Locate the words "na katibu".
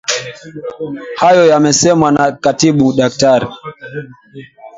2.11-2.93